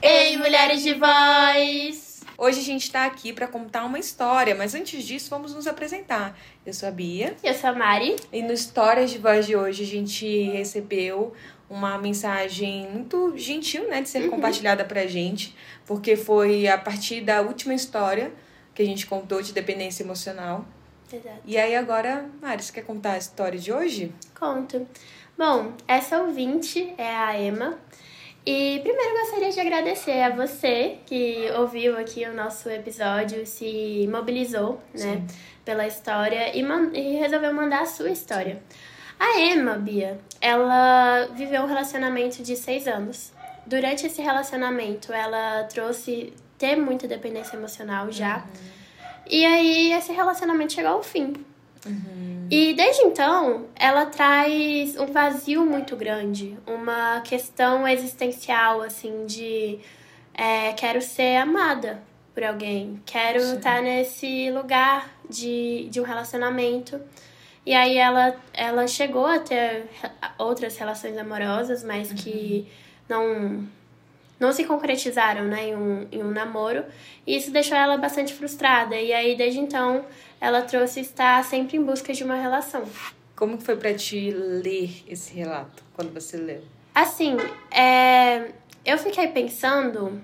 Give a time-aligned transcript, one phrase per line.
[0.00, 2.20] Ei, mulheres de voz!
[2.38, 6.38] Hoje a gente tá aqui para contar uma história, mas antes disso vamos nos apresentar.
[6.64, 7.34] Eu sou a Bia.
[7.42, 8.14] Eu sou a Mari.
[8.32, 11.32] E no Histórias de Voz de hoje a gente recebeu
[11.68, 14.30] uma mensagem muito gentil, né, de ser Uhum.
[14.30, 18.32] compartilhada pra gente, porque foi a partir da última história
[18.72, 20.64] que a gente contou de dependência emocional.
[21.14, 21.40] Exato.
[21.44, 24.12] E aí agora, Mari, você quer contar a história de hoje?
[24.38, 24.86] Conto.
[25.36, 27.78] Bom, essa ouvinte é a Emma.
[28.46, 34.82] E primeiro gostaria de agradecer a você que ouviu aqui o nosso episódio, se mobilizou,
[34.92, 35.24] né,
[35.64, 38.62] pela história e, e resolveu mandar a sua história.
[39.18, 43.32] A Emma, Bia, ela viveu um relacionamento de seis anos.
[43.66, 48.44] Durante esse relacionamento, ela trouxe ter muita dependência emocional já.
[49.28, 51.34] E aí, esse relacionamento chegou ao fim.
[52.50, 59.78] E desde então, ela traz um vazio muito grande, uma questão existencial, assim, de
[60.34, 62.02] é, quero ser amada
[62.34, 67.00] por alguém, quero estar nesse lugar de, de um relacionamento.
[67.64, 69.86] E aí ela, ela chegou a ter
[70.36, 72.68] outras relações amorosas, mas que
[73.08, 73.66] não,
[74.38, 76.84] não se concretizaram né, em, um, em um namoro.
[77.26, 78.96] E isso deixou ela bastante frustrada.
[78.96, 80.04] E aí, desde então,
[80.40, 82.84] ela trouxe estar sempre em busca de uma relação.
[83.36, 86.62] Como foi pra ti ler esse relato quando você leu?
[86.94, 87.36] Assim,
[87.70, 88.52] é,
[88.84, 90.20] eu fiquei pensando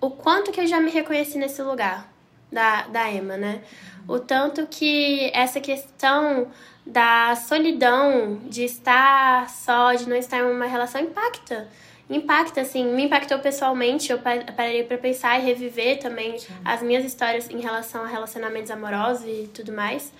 [0.00, 2.10] o quanto que eu já me reconheci nesse lugar
[2.52, 3.62] da, da Emma, né?
[4.08, 6.48] O tanto que essa questão
[6.84, 11.68] da solidão, de estar só, de não estar em uma relação, impacta.
[12.10, 14.10] Impacta, assim, me impactou pessoalmente.
[14.10, 18.70] Eu pa- parei pra pensar e reviver também as minhas histórias em relação a relacionamentos
[18.70, 20.12] amorosos e tudo mais.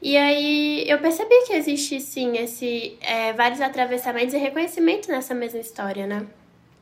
[0.00, 5.60] E aí eu percebi que existe sim esse é, vários atravessamentos e reconhecimento nessa mesma
[5.60, 6.26] história, né?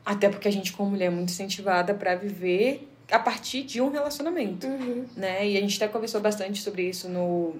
[0.05, 3.89] Até porque a gente, como mulher, é muito incentivada pra viver a partir de um
[3.89, 5.05] relacionamento, Uhum.
[5.15, 5.45] né?
[5.47, 7.53] E a gente até conversou bastante sobre isso no...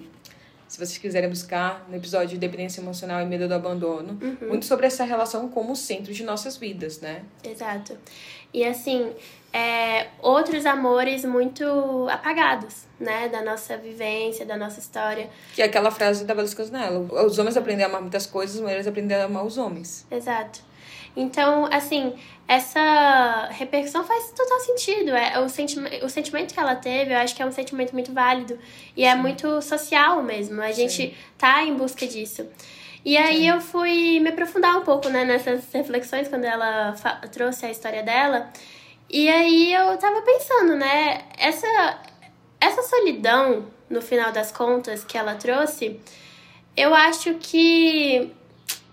[0.74, 4.18] Se vocês quiserem buscar, no episódio de Dependência Emocional e Medo do Abandono.
[4.20, 4.48] Uhum.
[4.48, 7.22] Muito sobre essa relação como centro de nossas vidas, né?
[7.44, 7.96] Exato.
[8.52, 9.14] E assim,
[9.54, 11.64] é, outros amores muito
[12.10, 13.30] apagados, né?
[13.30, 15.30] Da nossa vivência, da nossa história.
[15.54, 17.02] Que é aquela frase da Valesca Canela.
[17.24, 20.08] Os homens aprendem a amar muitas coisas, as mulheres aprendem a amar os homens.
[20.10, 20.60] Exato.
[21.16, 22.14] Então, assim,
[22.48, 25.12] essa repercussão faz total sentido.
[25.12, 28.12] É, o, sentime o sentimento que ela teve, eu acho que é um sentimento muito
[28.12, 28.58] válido.
[28.96, 30.62] E é muito social mesmo.
[30.62, 32.48] A gente tá em busca disso.
[33.06, 36.96] E aí eu fui me aprofundar um pouco né, nessas reflexões quando ela
[37.32, 38.50] trouxe a história dela.
[39.10, 41.22] E aí eu tava pensando, né?
[41.38, 42.00] Essa,
[42.60, 46.00] essa solidão, no final das contas, que ela trouxe,
[46.76, 48.32] eu acho que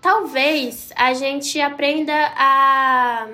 [0.01, 3.27] talvez a gente aprenda a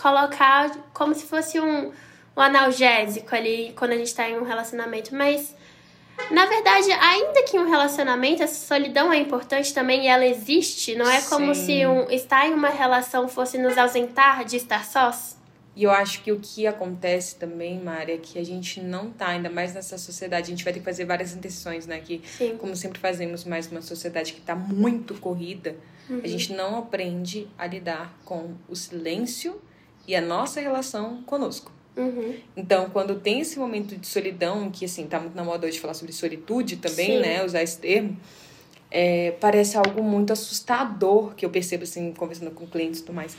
[0.00, 1.92] colocar como se fosse um,
[2.36, 5.54] um analgésico ali quando a gente tá em um relacionamento, mas
[6.30, 11.08] na verdade, ainda que um relacionamento, essa solidão é importante também e ela existe, não
[11.08, 11.66] é como Sim.
[11.66, 15.36] se um, estar em uma relação fosse nos ausentar de estar sós.
[15.74, 19.28] E eu acho que o que acontece também, Mari, é que a gente não tá,
[19.28, 21.98] ainda mais nessa sociedade, a gente vai ter que fazer várias interseções, né?
[21.98, 22.58] Que, Sim.
[22.58, 25.74] como sempre fazemos mais numa sociedade que tá muito corrida,
[26.08, 26.20] Uhum.
[26.22, 29.60] a gente não aprende a lidar com o silêncio
[30.06, 31.70] e a nossa relação conosco.
[31.96, 32.34] Uhum.
[32.56, 35.94] Então, quando tem esse momento de solidão, que assim, tá muito na moda hoje falar
[35.94, 37.20] sobre solitude também, Sim.
[37.20, 37.44] né?
[37.44, 38.16] Usar esse termo,
[38.90, 43.36] é, parece algo muito assustador que eu percebo, assim, conversando com clientes e tudo mais.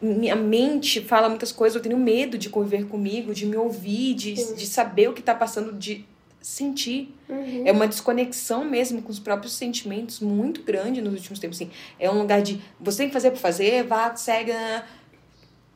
[0.00, 4.36] Minha mente fala muitas coisas, eu tenho medo de conviver comigo, de me ouvir, de,
[4.36, 4.54] Sim.
[4.54, 6.04] de saber o que tá passando, de
[6.40, 7.14] sentir.
[7.28, 7.62] Uhum.
[7.66, 11.58] É uma desconexão mesmo com os próprios sentimentos muito grande nos últimos tempos.
[11.58, 14.52] Assim, é um lugar de você tem que fazer por fazer, vá, segue.
[14.52, 14.84] né?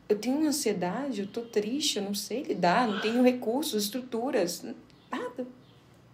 [0.07, 4.63] Eu tenho ansiedade, eu tô triste, eu não sei lidar, não tenho recursos, estruturas,
[5.11, 5.47] nada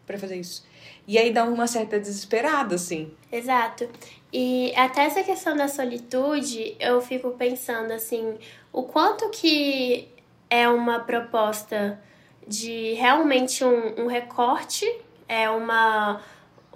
[0.05, 0.63] pra fazer isso.
[1.07, 3.11] E aí dá uma certa desesperada, assim.
[3.31, 3.89] Exato.
[4.31, 8.37] E até essa questão da solitude, eu fico pensando assim,
[8.71, 10.07] o quanto que
[10.49, 11.99] é uma proposta
[12.49, 14.85] de realmente um, um recorte,
[15.27, 16.19] é uma,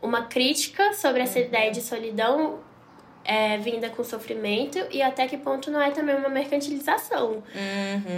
[0.01, 2.59] uma crítica sobre essa ideia de solidão
[3.25, 7.41] é, vinda com sofrimento e até que ponto não é também uma mercantilização.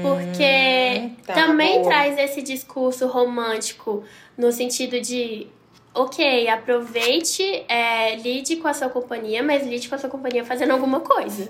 [0.01, 1.85] Porque Tá, também boa.
[1.85, 4.03] traz esse discurso romântico
[4.37, 5.47] no sentido de
[5.93, 10.71] ok, aproveite, é, lide com a sua companhia, mas lide com a sua companhia fazendo
[10.71, 11.49] alguma coisa.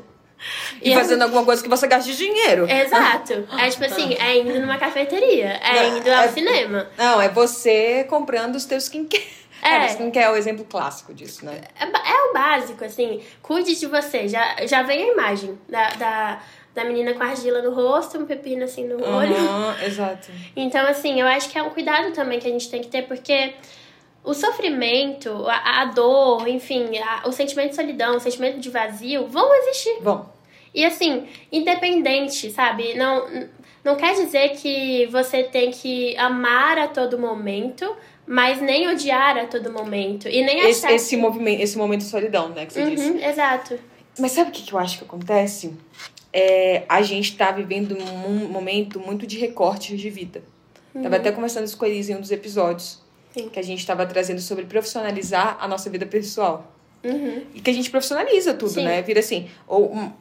[0.81, 2.69] E fazendo alguma coisa que você gaste dinheiro.
[2.69, 3.47] Exato.
[3.57, 6.87] É tipo assim, é indo numa cafeteria, é indo ao É- cinema.
[6.97, 9.25] Não, é você comprando os teus skincare.
[9.61, 11.61] Cara, você não quer o exemplo clássico disso, né?
[11.79, 13.21] É, é o básico, assim.
[13.41, 14.27] Cuide de você.
[14.27, 16.39] Já, já vem a imagem da, da,
[16.75, 19.35] da menina com argila no rosto, um pepino assim no olho.
[19.83, 20.27] Exato.
[20.55, 23.03] Então, assim, eu acho que é um cuidado também que a gente tem que ter,
[23.07, 23.55] porque
[24.25, 29.27] o sofrimento, a, a dor, enfim, a- o sentimento de solidão, o sentimento de vazio
[29.27, 29.97] vão existir.
[30.01, 30.25] Bom,
[30.73, 32.93] E assim, independente, sabe?
[32.95, 33.25] Não,
[33.83, 37.95] não quer dizer que você tem que amar a todo momento,
[38.27, 40.27] mas nem odiar a todo momento.
[40.27, 40.95] E nem esse, achar.
[40.95, 43.09] esse, movimento, esse momento de solidão, né, que você disse.
[43.09, 43.79] Uhum, exato.
[44.19, 45.73] Mas sabe o que, que eu acho que acontece?
[46.33, 47.97] É, a gente tá vivendo
[48.27, 50.43] um momento muito de recortes de vida.
[51.01, 53.01] Tava até conversando isso com a Elisa em um dos episódios.
[53.35, 53.49] Sim.
[53.49, 56.71] Que a gente tava trazendo sobre profissionalizar a nossa vida pessoal.
[57.03, 57.43] Uhum.
[57.53, 58.85] E que a gente profissionaliza tudo, Sim.
[58.85, 59.01] né?
[59.01, 60.11] Vira assim, ou um,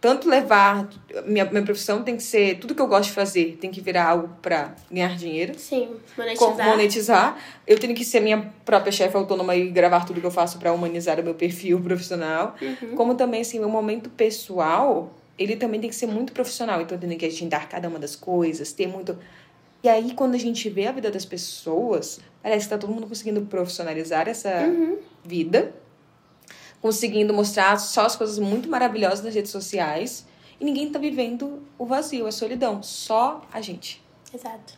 [0.00, 0.88] tanto levar
[1.24, 4.08] minha, minha profissão tem que ser tudo que eu gosto de fazer, tem que virar
[4.08, 6.66] algo pra ganhar dinheiro, Sim, monetizar.
[6.66, 7.38] monetizar.
[7.66, 10.72] Eu tenho que ser minha própria chefe autônoma e gravar tudo que eu faço pra
[10.72, 12.56] humanizar o meu perfil profissional.
[12.60, 12.96] Uhum.
[12.96, 17.00] Como também assim, meu momento pessoal, ele também tem que ser muito profissional, então eu
[17.00, 19.16] tenho que agendar cada uma das coisas, ter muito
[19.82, 23.06] e aí, quando a gente vê a vida das pessoas, parece que tá todo mundo
[23.06, 24.98] conseguindo profissionalizar essa Uhum.
[25.24, 25.74] vida,
[26.80, 30.26] conseguindo mostrar só as coisas muito maravilhosas nas redes sociais,
[30.60, 34.02] e ninguém tá vivendo o vazio, a solidão, só a gente.
[34.34, 34.74] Exato.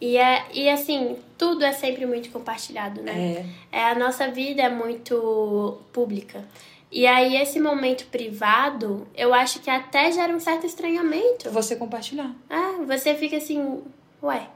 [0.00, 3.44] E, é, e assim, tudo é sempre muito compartilhado, né?
[3.72, 3.78] É.
[3.80, 6.44] É, a nossa vida é muito pública.
[6.90, 11.50] E aí, esse momento privado, eu acho que até gera um certo estranhamento.
[11.50, 12.34] Você compartilhar.
[12.48, 13.82] Ah, você fica assim,
[14.22, 14.48] ué,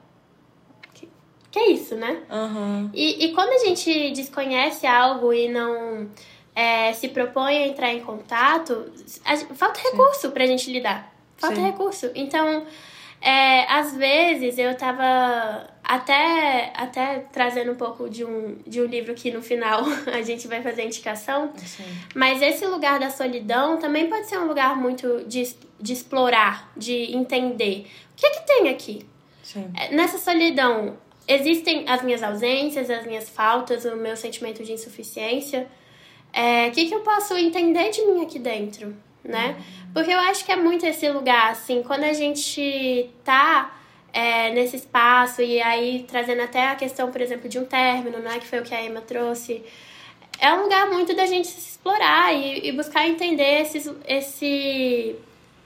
[0.92, 1.08] que,
[1.50, 2.22] que é isso, né?
[2.30, 2.90] Aham.
[2.94, 6.08] E, e quando a gente desconhece algo e não
[6.54, 8.92] é, se propõe a entrar em contato,
[9.24, 11.12] a falta recurso pra gente lidar.
[11.36, 11.64] Falta Sim.
[11.64, 12.10] recurso.
[12.14, 12.64] Então,
[13.20, 19.14] é, às vezes eu tava até, até trazendo um pouco de um, de um livro
[19.14, 19.82] que no final
[20.12, 21.52] a gente vai fazer a indicação.
[21.56, 21.84] Assim.
[22.14, 27.16] Mas esse lugar da solidão também pode ser um lugar muito de, de explorar, de
[27.16, 27.86] entender.
[28.12, 29.06] O que é que tem aqui?
[29.54, 29.70] Sim.
[29.74, 35.66] É, Nessa solidão, existem as minhas ausências, as minhas faltas, o meu sentimento de insuficiência.
[36.32, 39.56] É, O que, que eu posso entender de mim aqui dentro, né?
[39.94, 43.72] Porque eu acho que é muito esse lugar, assim, quando a gente tá
[44.12, 48.38] é, nesse espaço e aí trazendo até a questão, por exemplo, de um término, né?
[48.40, 49.62] Que foi o que a Emma trouxe.
[50.40, 55.14] É um lugar muito da gente se explorar e, e buscar entender esses, esse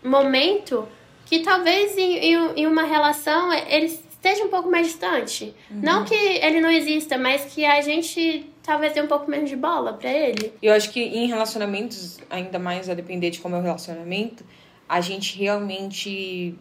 [0.05, 0.87] momento
[1.29, 5.55] que talvez em, em, em uma relação ele esteja um pouco mais distante.
[5.71, 9.57] Não que ele não exista, mas que a gente talvez dê um pouco menos de
[9.57, 10.53] bola pra ele.
[10.61, 14.45] Eu acho que em relacionamentos, ainda mais a depender de como é o relacionamento,
[14.89, 16.55] a gente realmente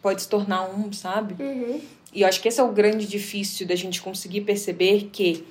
[0.00, 1.42] pode se tornar um, sabe?
[1.42, 1.80] Uhum.
[2.12, 5.44] E eu acho que esse é o grande difícil da gente conseguir perceber que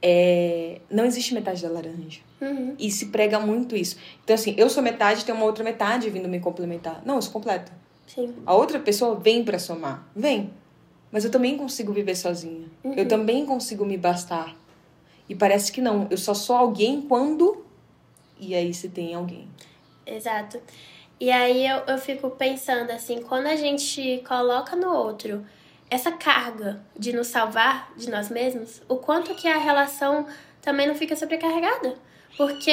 [0.00, 2.20] é, não existe metade da laranja.
[2.40, 2.74] Uhum.
[2.78, 3.96] E se prega muito isso.
[4.24, 7.02] Então, assim, eu sou metade, tem uma outra metade vindo me complementar.
[7.04, 7.72] Não, eu sou completa.
[8.06, 8.34] Sim.
[8.46, 10.08] A outra pessoa vem pra somar.
[10.16, 10.52] Vem.
[11.12, 12.68] Mas eu também consigo viver sozinha.
[12.96, 14.56] Eu também consigo me bastar.
[15.28, 16.06] E parece que não.
[16.10, 17.64] Eu só sou alguém quando.
[18.38, 19.48] E aí se tem alguém.
[20.06, 20.60] Exato.
[21.20, 25.44] E aí eu, eu fico pensando assim, quando a gente coloca no outro
[25.90, 30.26] essa carga de nos salvar de nós mesmos, o quanto que a relação
[30.62, 31.96] também não fica sobrecarregada.
[32.36, 32.70] Porque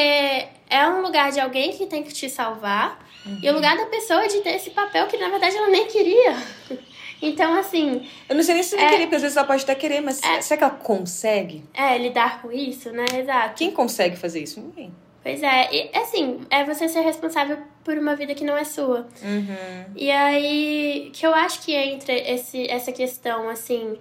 [0.69, 3.05] é um lugar de alguém que tem que te salvar
[3.41, 6.35] e o lugar da pessoa de ter esse papel que na verdade ela nem queria.
[7.19, 8.89] Então, assim, Eu não sei nem se É.
[8.89, 11.63] querer, porque às vezes ela pode até querer, mas será que ela consegue?
[11.73, 13.05] é lidar com isso, né?
[13.11, 13.55] Exato.
[13.55, 14.61] Quem consegue fazer isso?
[14.61, 14.93] Ninguém.
[15.23, 19.07] Pois é, e assim, é você ser responsável por uma vida que não é sua.
[19.23, 19.85] Uhum.
[19.95, 23.97] E aí, que eu acho que entra esse, essa questão, assim,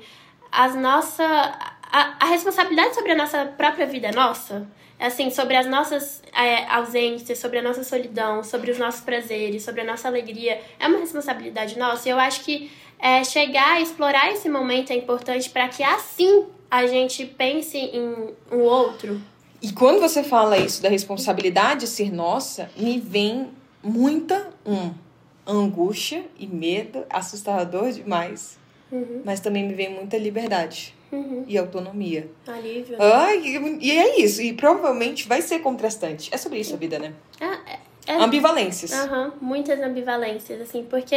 [0.50, 1.24] as nossa
[1.96, 4.66] a, a responsabilidade sobre a nossa própria vida é nossa.
[4.98, 9.82] Assim, sobre as nossas é, ausências, sobre a nossa solidão, sobre os nossos prazeres, sobre
[9.82, 12.08] a nossa alegria, é uma responsabilidade nossa.
[12.08, 16.46] E eu acho que é, chegar e explorar esse momento é importante para que assim
[16.70, 19.20] a gente pense em um outro.
[19.60, 23.50] E quando você fala isso da responsabilidade ser nossa, me vem
[23.82, 24.92] muita um
[25.46, 28.58] angústia e medo, assustador demais.
[28.96, 31.44] Uhum, Mas também me vem muita liberdade uhum.
[31.46, 32.28] e autonomia.
[32.46, 32.96] Alívio.
[33.00, 34.40] Ai, e- e é isso.
[34.42, 36.28] E provavelmente vai ser contrastante.
[36.32, 37.12] É sobre isso a vida, né?
[37.40, 38.92] Ah, é- é- Ambivalências.
[38.92, 41.14] Aham, muitas ambivalências, assim, porque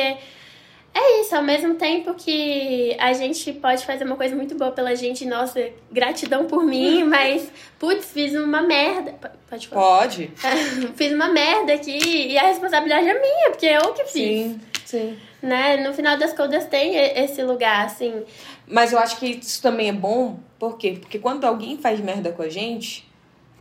[0.91, 4.95] é isso, ao mesmo tempo que a gente pode fazer uma coisa muito boa pela
[4.95, 9.13] gente, nossa, gratidão por mim, mas, putz, fiz uma merda.
[9.49, 9.99] Pode falar.
[9.99, 10.31] Pode.
[10.95, 11.99] fiz uma merda aqui
[12.31, 14.11] e a responsabilidade é minha, porque eu que fiz.
[14.13, 14.61] Sim.
[14.89, 15.15] Sim.
[15.39, 15.77] Né?
[15.77, 18.23] No final das contas tem esse lugar, assim.
[18.67, 20.97] Mas eu acho que isso também é bom, por quê?
[20.99, 23.07] Porque quando alguém faz merda com a gente,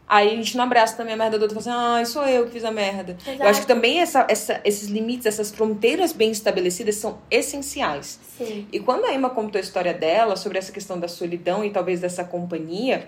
[0.08, 2.26] aí a gente não abraça também a merda do outro e fala assim, ah, sou
[2.26, 3.14] eu que fiz a merda.
[3.20, 3.42] Exato.
[3.42, 8.18] Eu acho que também essa, essa, esses limites, essas fronteiras bem estabelecidas são essenciais.
[8.38, 8.66] Sim.
[8.72, 12.00] E quando a Emma contou a história dela sobre essa questão da solidão e talvez
[12.00, 13.06] dessa companhia,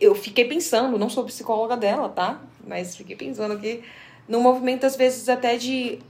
[0.00, 2.40] eu fiquei pensando, não sou psicóloga dela, tá?
[2.66, 3.84] Mas fiquei pensando que
[4.26, 6.00] no movimento, às vezes, até de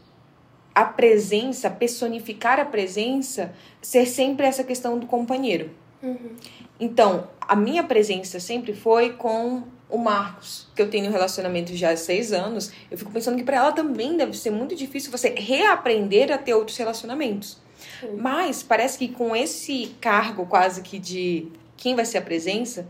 [0.74, 5.70] a presença, personificar a presença, ser sempre essa questão do companheiro.
[6.02, 6.36] Uhum.
[6.80, 11.90] Então, a minha presença sempre foi com o Marcos, que eu tenho um relacionamento já
[11.90, 12.72] há seis anos.
[12.90, 16.54] Eu fico pensando que para ela também deve ser muito difícil você reaprender a ter
[16.54, 17.58] outros relacionamentos.
[18.00, 18.16] Sim.
[18.16, 22.88] Mas parece que com esse cargo quase que de quem vai ser a presença,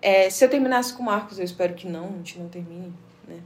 [0.00, 2.92] é, se eu terminasse com o Marcos, eu espero que não, a gente não termine,
[3.28, 3.36] né?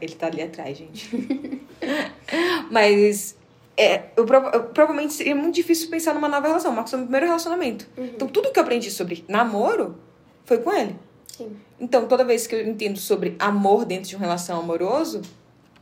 [0.00, 1.62] Ele tá ali atrás, gente.
[2.70, 3.36] Mas
[3.76, 6.72] é, eu, eu, provavelmente seria muito difícil pensar numa nova relação.
[6.72, 7.88] Marcos o meu primeiro relacionamento.
[7.96, 8.04] Uhum.
[8.04, 9.96] Então, tudo que eu aprendi sobre namoro
[10.44, 10.96] foi com ele.
[11.26, 11.56] Sim.
[11.80, 15.22] Então, toda vez que eu entendo sobre amor dentro de uma relação amoroso,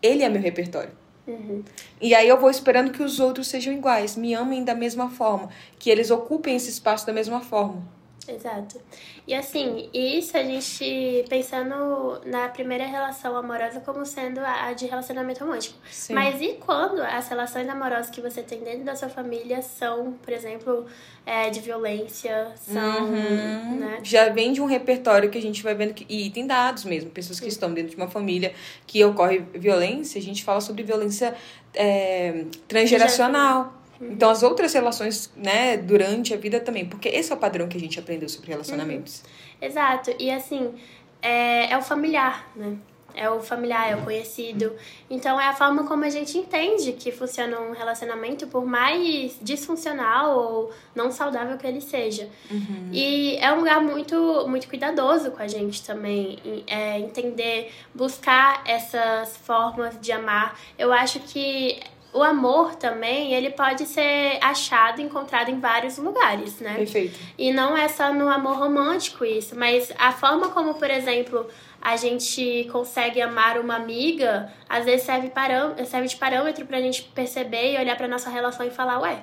[0.01, 0.93] ele é meu repertório.
[1.27, 1.63] Uhum.
[2.01, 5.51] E aí eu vou esperando que os outros sejam iguais, me amem da mesma forma,
[5.79, 7.83] que eles ocupem esse espaço da mesma forma.
[8.27, 8.81] Exato.
[9.27, 15.45] E assim, isso a gente pensando na primeira relação amorosa como sendo a de relacionamento
[15.45, 15.79] romântico.
[15.91, 16.15] Sim.
[16.15, 20.33] Mas e quando as relações amorosas que você tem dentro da sua família são, por
[20.33, 20.87] exemplo,
[21.25, 23.05] é, de violência, são.
[23.05, 23.79] Uhum.
[23.79, 23.99] Né?
[24.03, 26.07] Já vem de um repertório que a gente vai vendo que.
[26.09, 28.53] E tem dados mesmo, pessoas que estão dentro de uma família
[28.87, 31.35] que ocorre violência, a gente fala sobre violência
[31.75, 33.78] é, transgeracional.
[34.01, 36.87] Então, as outras relações, né, durante a vida também.
[36.87, 39.23] Porque esse é o padrão que a gente aprendeu sobre relacionamentos.
[39.61, 40.15] Exato.
[40.19, 40.75] E assim,
[41.21, 42.77] é, é o familiar, né?
[43.15, 44.77] É o familiar, é o conhecido.
[45.11, 50.39] Então, é a forma como a gente entende que funciona um relacionamento, por mais disfuncional
[50.39, 52.29] ou não saudável que ele seja.
[52.49, 52.91] Uhum.
[52.93, 56.39] E é um lugar muito, muito cuidadoso com a gente também.
[56.69, 60.57] É, entender, buscar essas formas de amar.
[60.79, 61.81] Eu acho que
[62.13, 66.75] o amor também, ele pode ser achado, encontrado em vários lugares, né?
[66.75, 67.19] Perfeito.
[67.37, 71.47] E não é só no amor romântico isso, mas a forma como, por exemplo,
[71.81, 77.03] a gente consegue amar uma amiga, às vezes serve, parâ serve de parâmetro pra gente
[77.15, 79.23] perceber e olhar pra nossa relação e falar, ué,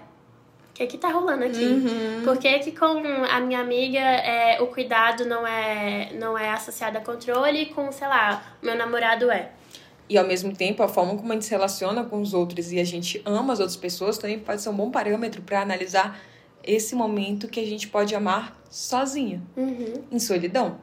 [0.70, 1.65] o que que tá rolando aqui?
[1.65, 2.22] Uhum.
[2.24, 3.01] Por que que com
[3.32, 7.92] a minha amiga é, o cuidado não é, não é associado a controle e com,
[7.92, 9.51] sei lá, meu namorado é?
[10.08, 12.80] E ao mesmo tempo, a forma como a gente se relaciona com os outros e
[12.80, 16.20] a gente ama as outras pessoas também pode ser um bom parâmetro para analisar
[16.64, 20.04] esse momento que a gente pode amar sozinha, Uhum.
[20.12, 20.78] em solidão.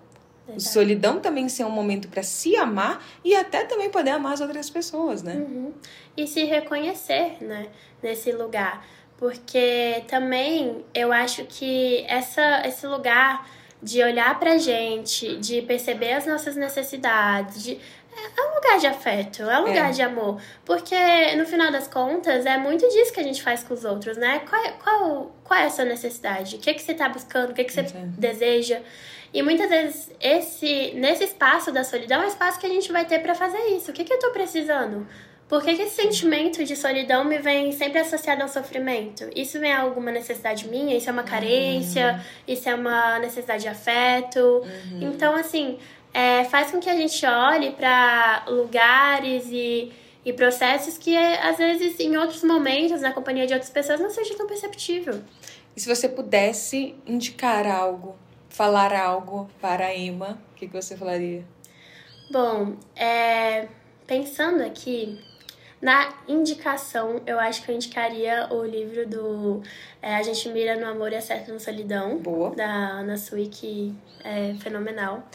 [0.49, 4.41] O solidão também ser um momento para se amar e até também poder amar as
[4.41, 5.35] outras pessoas, né?
[5.37, 5.73] Uhum.
[6.17, 7.69] E se reconhecer, né,
[8.02, 8.85] nesse lugar.
[9.17, 13.49] Porque também eu acho que essa, esse lugar
[13.81, 17.79] de olhar pra gente, de perceber as nossas necessidades, de,
[18.14, 19.92] é um lugar de afeto, é um lugar É.
[19.92, 20.40] de amor.
[20.64, 20.95] Porque,
[21.37, 24.40] no final das contas, é muito disso que a gente faz com os outros, né?
[24.49, 26.57] Qual, é- qual, qual é a sua necessidade?
[26.57, 27.50] O que, que você tá buscando?
[27.50, 28.81] O que, que você deseja?
[29.35, 33.04] E muitas vezes, esse, nesse espaço da solidão, é o espaço que a gente vai
[33.07, 33.90] ter pra fazer isso.
[33.90, 35.07] O que, que eu tô precisando?
[35.49, 39.28] Por que, que esse sentimento de solidão me vem sempre associado ao sofrimento?
[39.37, 40.97] Isso vem a alguma necessidade minha?
[40.97, 42.25] Isso é uma carência?
[42.49, 44.62] Isso é uma necessidade de afeto?
[45.00, 45.78] Então, assim,
[46.12, 49.92] é, faz com que a gente olhe para lugares e,
[50.25, 54.35] e processos que, às vezes, em outros momentos, na companhia de outras pessoas, não seja
[54.37, 55.23] tão perceptível.
[55.76, 58.16] E se você pudesse indicar algo,
[58.49, 61.45] falar algo para a Emma, o que, que você falaria?
[62.31, 63.69] Bom, é,
[64.07, 65.19] pensando aqui,
[65.83, 69.62] na indicação, eu acho que eu indicaria o livro do
[70.00, 72.54] é, A gente mira no amor e acerta na solidão, Boa.
[72.54, 73.92] da Ana Sui, que
[74.23, 75.26] é fenomenal.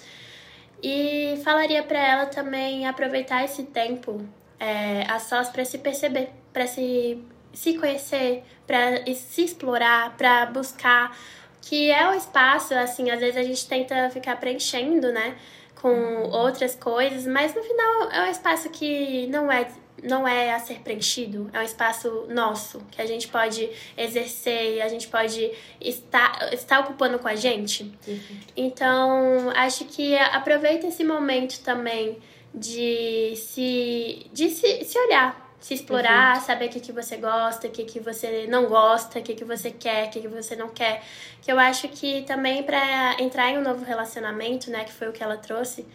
[0.81, 4.21] E falaria para ela também aproveitar esse tempo
[4.59, 11.17] é, a sós para se perceber, para se, se conhecer, para se explorar, para buscar,
[11.61, 15.35] que é o espaço, assim, às vezes a gente tenta ficar preenchendo, né,
[15.81, 19.67] com outras coisas, mas no final é um espaço que não é
[20.03, 24.87] não é a ser preenchido, é um espaço nosso, que a gente pode exercer, a
[24.87, 25.51] gente pode
[25.81, 27.91] estar, estar ocupando com a gente.
[28.55, 32.17] Então, acho que aproveita esse momento também
[32.53, 37.71] de se, de se, se olhar, se explorar, saber o que, que você gosta, o
[37.71, 40.69] que, que você não gosta, o que, que você quer, o que, que você não
[40.69, 41.03] quer.
[41.41, 45.11] Que eu acho que também para entrar em um novo relacionamento, né, que foi o
[45.11, 45.85] que ela trouxe,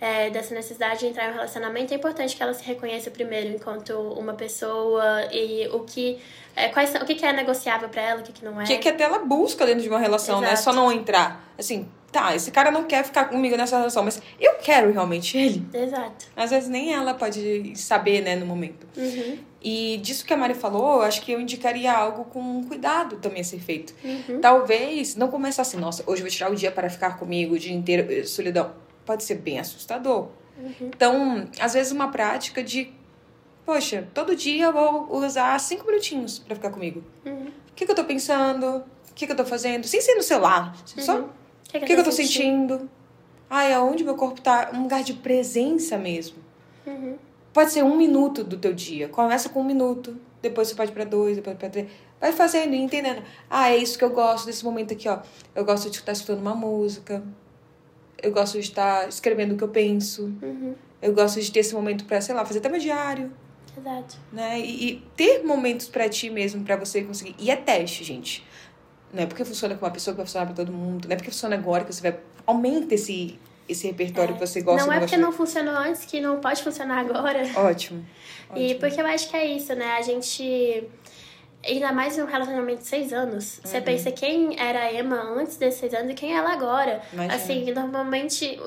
[0.00, 3.54] é, dessa necessidade de entrar em um relacionamento, é importante que ela se reconheça primeiro
[3.54, 6.18] enquanto uma pessoa e o que
[6.54, 8.64] é, quais são, o que, é negociável para ela, o que, que não é.
[8.64, 10.50] O que, que até ela busca dentro de uma relação, Exato.
[10.50, 10.56] né?
[10.56, 11.52] Só não entrar.
[11.58, 15.66] Assim, tá, esse cara não quer ficar comigo nessa relação, mas eu quero realmente ele.
[15.72, 16.26] Exato.
[16.34, 18.86] Às vezes nem ela pode saber, né, no momento.
[18.96, 19.38] Uhum.
[19.62, 23.44] E disso que a Mari falou, acho que eu indicaria algo com cuidado também a
[23.44, 23.94] ser feito.
[24.02, 24.40] Uhum.
[24.40, 27.74] Talvez não começar assim, nossa, hoje vou tirar o dia para ficar comigo o dia
[27.74, 28.72] inteiro, eh, solidão.
[29.06, 30.28] Pode ser bem assustador.
[30.58, 30.72] Uhum.
[30.80, 32.92] Então, às vezes uma prática de,
[33.64, 37.02] poxa, todo dia eu vou usar cinco minutinhos para ficar comigo.
[37.24, 37.46] Uhum.
[37.46, 38.84] O que, que eu tô pensando?
[39.10, 39.86] O que, que eu tô fazendo?
[39.86, 40.76] Sem ser no celular.
[40.84, 41.22] Só Uhum.
[41.24, 42.90] o que, que eu tô sentindo?
[43.48, 44.70] Ai, aonde meu corpo tá?
[44.74, 46.36] Um lugar de presença mesmo.
[46.86, 47.16] Uhum.
[47.52, 49.08] Pode ser um minuto do teu dia.
[49.08, 50.16] Começa com um minuto.
[50.42, 51.88] Depois você pode para dois, depois para três.
[52.20, 53.22] Vai fazendo e entendendo.
[53.48, 55.20] Ah, é isso que eu gosto desse momento aqui, ó.
[55.54, 57.22] Eu gosto de estar escutando uma música.
[58.26, 60.24] Eu gosto de estar escrevendo o que eu penso.
[60.42, 60.74] Uhum.
[61.00, 63.32] Eu gosto de ter esse momento pra, sei lá, fazer até meu diário,
[63.78, 64.16] Exato.
[64.32, 64.58] né?
[64.58, 67.36] E, e ter momentos pra ti mesmo, pra você conseguir.
[67.38, 68.44] E é teste, gente.
[69.12, 71.06] Não é porque funciona com uma pessoa que vai funcionar pra todo mundo.
[71.06, 72.18] Não é porque funciona agora que você vai.
[72.44, 76.40] Aumenta esse, esse repertório que você gosta não é porque não funcionou antes que não
[76.40, 77.42] pode funcionar agora.
[77.54, 78.04] Ótimo.
[78.56, 78.80] E Ótimo.
[78.80, 79.92] porque eu acho que é isso, né?
[79.92, 80.84] A gente.
[81.66, 83.58] Ainda mais em um relacionamento de seis anos.
[83.58, 83.70] Uhum.
[83.70, 87.02] Você pensa quem era a Emma antes desses seis anos e quem é ela agora.
[87.12, 87.34] Imagina.
[87.34, 88.60] Assim, normalmente,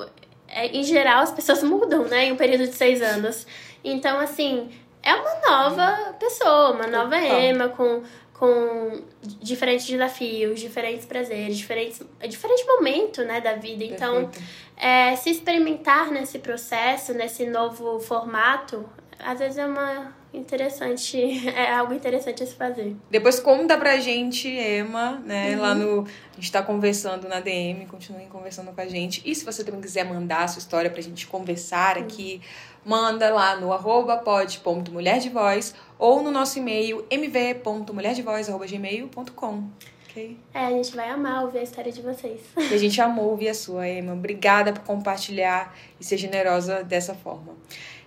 [0.48, 2.26] é, em geral, as pessoas mudam, né?
[2.26, 3.46] Em um período de seis anos.
[3.82, 4.70] Então, assim,
[5.02, 7.16] é uma nova pessoa, uma nova.
[7.18, 8.02] Emma com,
[8.34, 13.84] com diferentes desafios, diferentes prazeres, diferentes, diferente momento, né, da vida.
[13.84, 14.30] Então,
[14.76, 18.88] é, se experimentar nesse processo, nesse novo formato,
[19.24, 22.96] às vezes é uma interessante, é algo interessante a se fazer.
[23.10, 25.54] Depois conta pra gente, Emma, né?
[25.54, 25.60] Uhum.
[25.60, 26.06] Lá no.
[26.32, 29.20] A gente tá conversando na DM, continuem conversando com a gente.
[29.24, 32.40] E se você também quiser mandar a sua história pra gente conversar aqui,
[32.84, 39.64] manda lá no arroba pod.mulherdevoz ou no nosso e-mail mv.mulherdevoz.gmail.com.
[40.10, 40.36] Ok?
[40.52, 42.40] É, a gente vai amar ouvir a história de vocês.
[42.56, 44.12] E a gente amou ouvir a sua, Emma.
[44.12, 47.54] Obrigada por compartilhar e ser generosa dessa forma.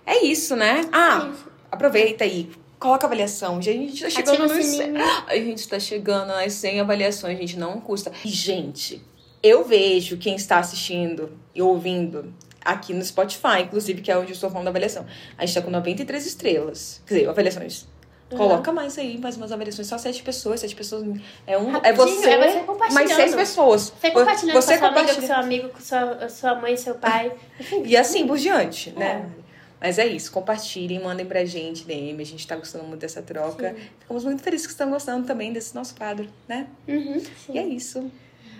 [0.06, 0.82] É isso, né?
[0.92, 1.32] Ah,
[1.70, 2.50] aproveita aí.
[2.78, 3.58] Coloca avaliação.
[3.58, 4.80] A gente tá chegando Ativa nos.
[5.26, 8.12] A gente tá chegando nas 100 avaliações, gente, não custa.
[8.24, 9.02] E, gente,
[9.42, 14.34] eu vejo quem está assistindo e ouvindo aqui no Spotify, inclusive, que é onde eu
[14.34, 15.06] estou falando da avaliação.
[15.38, 17.02] A gente tá com 93 estrelas.
[17.06, 17.86] Quer dizer, avaliações.
[18.30, 18.38] Uhum.
[18.38, 19.86] Coloca mais aí, mais umas avaliações.
[19.86, 21.04] Só sete pessoas, sete pessoas.
[21.46, 22.92] É, um, é você, é você compartilhando.
[22.94, 23.92] mais seis pessoas.
[24.00, 26.76] Você compartilhando Você com a sua amiga, com compartilha- seu amigo, com sua, sua mãe,
[26.76, 27.32] seu pai.
[27.60, 27.82] Enfim.
[27.86, 29.26] E assim por diante, né?
[29.40, 29.43] É.
[29.84, 33.74] Mas é isso, compartilhem, mandem pra gente, DM, a gente tá gostando muito dessa troca.
[33.74, 33.80] Sim.
[34.00, 36.68] Ficamos muito felizes que estão gostando também desse nosso quadro, né?
[36.88, 38.10] Uhum, E é isso.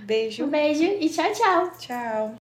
[0.02, 0.44] Beijo.
[0.44, 1.72] Um beijo e tchau, tchau.
[1.78, 2.34] Tchau.